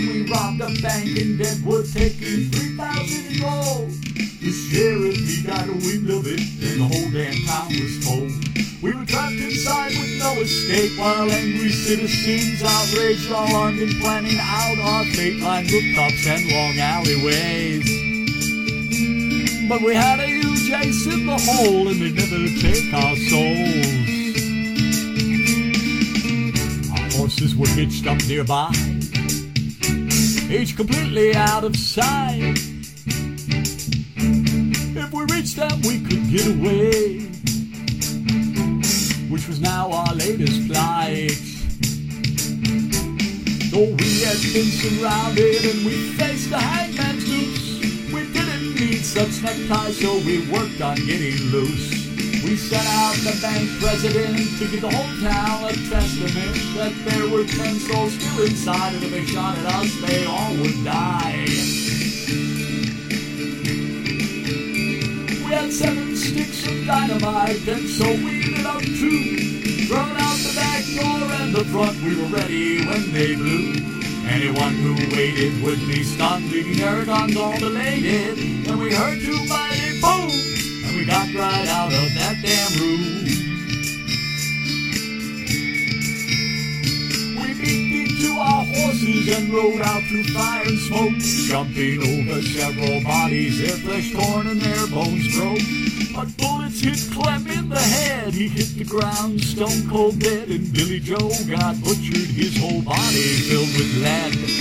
in 0.00 1.36
Deadwood 1.38 1.86
taking 1.92 2.50
3,000 2.50 3.34
in 3.34 3.40
gold. 3.40 3.90
The 4.38 4.52
sheriff, 4.70 5.16
he 5.16 5.42
got 5.42 5.68
a 5.68 5.72
wind 5.72 6.08
of 6.10 6.26
it, 6.26 6.38
and 6.38 6.80
the 6.80 6.86
whole 6.86 7.10
damn 7.10 7.34
town 7.46 7.68
was 7.68 7.98
told. 8.06 8.30
We 8.80 8.92
were 8.94 9.04
trapped 9.04 9.34
inside 9.34 9.90
with 9.90 10.18
no 10.18 10.32
escape 10.40 10.98
while 10.98 11.30
angry 11.30 11.70
citizens 11.70 12.62
outraged 12.62 13.32
armed 13.32 13.80
and 13.80 14.00
planning 14.00 14.38
out 14.38 14.78
our 14.78 15.04
fate 15.06 15.40
lined 15.40 15.70
rooftops 15.70 16.26
and 16.26 16.52
long 16.52 16.78
alleyways. 16.78 17.88
But 19.68 19.82
we 19.82 19.94
had 19.94 20.20
a 20.20 20.26
huge 20.26 20.70
ace 20.70 21.06
in 21.06 21.26
the 21.26 21.38
hole 21.38 21.88
and 21.88 22.00
they'd 22.00 22.14
never 22.14 22.46
take 22.62 22.94
our 22.94 23.16
souls. 23.28 24.06
Our 26.92 27.10
horses 27.18 27.56
were 27.56 27.68
hitched 27.68 28.06
up 28.06 28.22
nearby, 28.28 28.70
each 30.50 30.76
completely 30.76 31.34
out 31.34 31.64
of 31.64 31.76
sight. 31.76 32.58
If 34.96 35.12
we 35.12 35.24
reached 35.34 35.56
them, 35.56 35.80
we 35.82 36.00
could 36.00 36.30
get 36.30 36.46
away 36.46 37.28
which 39.28 39.46
was 39.46 39.60
now 39.60 39.90
our 39.92 40.14
latest 40.14 40.66
plight. 40.68 41.36
Though 43.70 43.94
we 43.94 44.22
had 44.24 44.40
been 44.52 44.70
surrounded 44.80 45.64
and 45.64 45.86
we 45.86 46.12
faced 46.12 46.50
the 46.50 46.58
hangman's 46.58 47.28
noose, 47.28 48.12
we 48.12 48.32
didn't 48.32 48.74
need 48.74 49.04
such 49.04 49.42
neckties, 49.42 50.00
so 50.00 50.16
we 50.26 50.50
worked 50.50 50.80
on 50.80 50.96
getting 50.96 51.38
loose. 51.52 51.97
We 52.44 52.56
sent 52.56 52.86
out 52.86 53.14
the 53.16 53.38
bank 53.42 53.68
president 53.80 54.36
to 54.58 54.68
give 54.68 54.80
the 54.80 54.90
whole 54.90 55.14
town 55.20 55.64
a 55.64 55.72
testament 55.90 56.56
that 56.76 56.92
there 57.04 57.28
were 57.28 57.44
ten 57.44 57.74
souls 57.80 58.12
still 58.14 58.44
inside, 58.44 58.94
and 58.94 59.04
if 59.04 59.10
they 59.10 59.24
shot 59.26 59.58
at 59.58 59.66
us, 59.66 59.90
they 60.06 60.24
all 60.24 60.54
would 60.56 60.84
die. 60.84 61.44
We 65.44 65.54
had 65.54 65.72
seven 65.72 66.16
sticks 66.16 66.66
of 66.66 66.86
dynamite, 66.86 67.66
and 67.66 67.88
so 67.88 68.06
we 68.06 68.54
lit 68.54 68.66
up 68.66 68.82
two. 68.82 69.86
Thrown 69.88 70.16
out 70.16 70.38
the 70.44 70.52
back 70.54 70.84
door 70.96 71.32
and 71.40 71.54
the 71.54 71.64
front, 71.72 71.96
we 72.02 72.14
were 72.16 72.28
ready 72.28 72.86
when 72.86 73.12
they 73.12 73.34
blew. 73.34 73.74
Anyone 74.28 74.74
who 74.74 74.94
waited 75.16 75.62
would 75.62 75.80
be 75.88 76.02
stunned, 76.02 76.50
leaving 76.52 76.76
their 76.76 77.04
guns 77.06 77.36
all 77.36 77.58
belated. 77.58 78.38
And 78.68 78.78
we 78.78 78.92
heard 78.92 79.18
two 79.20 79.42
mighty 79.46 80.00
boom, 80.02 80.17
got 81.08 81.34
right 81.34 81.68
out 81.68 81.90
of 81.90 82.12
that 82.14 82.36
damn 82.42 82.72
room. 82.78 83.24
We 87.40 87.48
beat 87.54 88.10
into 88.12 88.38
our 88.38 88.64
horses 88.76 89.24
and 89.34 89.50
rode 89.50 89.80
out 89.80 90.02
through 90.02 90.24
fire 90.24 90.64
and 90.66 90.78
smoke, 90.78 91.16
jumping 91.48 92.02
over 92.02 92.42
several 92.42 93.02
bodies, 93.04 93.58
their 93.58 93.78
flesh 93.78 94.12
torn 94.12 94.48
and 94.48 94.60
their 94.60 94.86
bones 94.88 95.34
broke. 95.34 95.64
But 96.14 96.36
bullets 96.36 96.80
hit 96.80 97.00
Clem 97.14 97.46
in 97.46 97.70
the 97.70 97.80
head. 97.80 98.34
He 98.34 98.48
hit 98.48 98.76
the 98.76 98.84
ground 98.84 99.40
stone 99.40 99.88
cold 99.88 100.18
dead, 100.18 100.50
and 100.50 100.70
Billy 100.74 101.00
Joe 101.00 101.30
got 101.48 101.80
butchered, 101.80 102.28
his 102.36 102.58
whole 102.58 102.82
body 102.82 103.40
filled 103.48 103.72
with 103.78 104.02
lead. 104.02 104.57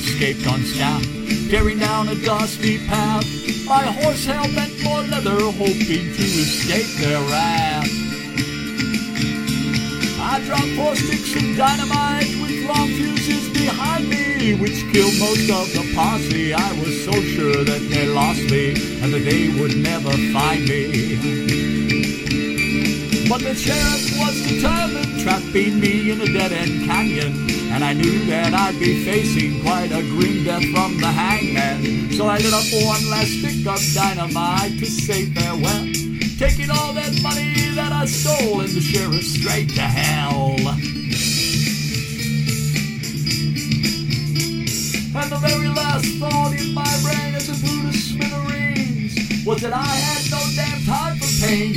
Escaped 0.00 0.46
unscathed, 0.46 1.50
tearing 1.50 1.78
down 1.78 2.08
a 2.08 2.14
dusty 2.14 2.78
path, 2.86 3.24
my 3.66 3.84
horse 3.84 4.24
held 4.24 4.54
bent 4.54 4.72
for 4.80 5.02
leather, 5.02 5.38
hoping 5.40 6.06
to 6.16 6.24
escape 6.40 6.88
their 7.00 7.20
wrath. 7.28 7.88
I 10.18 10.40
dropped 10.46 10.72
four 10.76 10.96
sticks 10.96 11.34
of 11.36 11.56
dynamite 11.56 12.32
with 12.40 12.64
long 12.66 12.88
fuses 12.88 13.48
behind 13.52 14.08
me, 14.08 14.54
which 14.54 14.80
killed 14.90 15.18
most 15.20 15.50
of 15.50 15.68
the 15.74 15.92
posse. 15.94 16.54
I 16.54 16.72
was 16.80 17.04
so 17.04 17.12
sure 17.12 17.62
that 17.64 17.82
they 17.90 18.06
lost 18.06 18.42
me 18.50 18.70
and 19.02 19.12
that 19.12 19.24
they 19.24 19.48
would 19.60 19.76
never 19.76 20.12
find 20.32 20.66
me. 20.66 21.16
But 23.28 23.42
the 23.42 23.54
sheriff 23.54 24.18
was 24.18 24.48
determined, 24.48 25.20
trapping 25.20 25.78
me 25.78 26.10
in 26.10 26.20
a 26.22 26.26
dead-end 26.26 26.86
canyon, 26.86 27.59
and 27.72 27.84
I 27.84 27.92
knew 27.92 28.26
that 28.26 28.52
I'd 28.52 28.78
be 28.78 29.04
facing 29.04 29.62
quite 29.62 29.92
a 29.92 30.02
grim 30.02 30.44
death 30.44 30.64
from 30.74 30.98
the 30.98 31.06
hangman. 31.06 32.10
So 32.12 32.26
I 32.26 32.38
lit 32.38 32.52
up 32.52 32.64
one 32.84 33.10
last 33.10 33.30
stick 33.38 33.66
of 33.66 33.80
dynamite 33.94 34.78
to 34.78 34.86
say 34.86 35.26
farewell 35.26 35.86
taking 36.40 36.70
all 36.70 36.94
that 36.94 37.12
money 37.22 37.52
that 37.74 37.92
I 37.92 38.06
stole 38.06 38.60
and 38.60 38.70
the 38.70 38.80
sheriff 38.80 39.22
straight 39.22 39.68
to 39.74 39.82
hell. 39.82 40.56
And 45.12 45.30
the 45.30 45.36
very 45.36 45.68
last 45.68 46.06
thought 46.16 46.52
in 46.58 46.72
my 46.72 46.88
brain 47.02 47.34
as 47.34 47.50
it 47.50 47.60
blew 47.60 47.82
to 47.82 47.92
smithereens 47.92 49.44
was 49.44 49.60
that 49.60 49.74
I 49.74 49.84
had 49.84 50.30
no 50.30 50.40
damn 50.56 50.82
time 50.86 51.18
for 51.18 51.46
pain, 51.46 51.74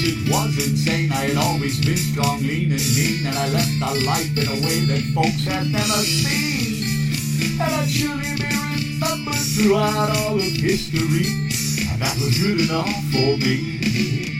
though 0.00 0.32
was 0.32 0.56
insane. 0.68 1.12
I 1.12 1.26
had 1.26 1.36
always 1.36 1.84
been 1.84 1.96
strong, 1.96 2.40
lean, 2.40 2.72
and 2.72 2.82
mean, 2.96 3.26
and 3.26 3.36
I 3.36 3.48
left 3.48 3.76
a 3.82 4.06
life 4.06 4.36
in 4.36 4.48
a 4.48 4.66
way 4.66 4.80
that 4.86 5.02
folks 5.14 5.44
had 5.44 5.66
never 5.66 6.00
seen. 6.02 7.60
And 7.60 7.74
I'd 7.74 7.88
surely 7.88 8.34
be 8.36 8.48
remembered 8.48 9.34
throughout 9.34 10.16
all 10.16 10.36
of 10.36 10.42
history 10.42 11.50
and 11.92 12.00
that 12.00 12.14
was 12.16 12.38
good 12.38 12.60
enough 12.60 12.88
for 13.12 13.36
me. 13.36 14.39